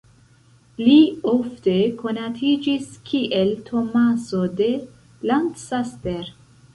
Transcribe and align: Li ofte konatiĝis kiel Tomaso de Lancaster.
Li 0.85 0.93
ofte 1.31 1.75
konatiĝis 1.99 2.87
kiel 3.09 3.51
Tomaso 3.67 4.41
de 4.63 4.71
Lancaster. 5.33 6.33